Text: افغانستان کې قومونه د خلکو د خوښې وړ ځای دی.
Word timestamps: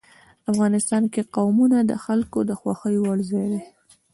افغانستان 0.51 1.03
کې 1.13 1.21
قومونه 1.35 1.77
د 1.83 1.91
خلکو 2.05 2.39
د 2.49 2.51
خوښې 2.59 2.95
وړ 3.03 3.17
ځای 3.29 3.45
دی. 3.53 3.61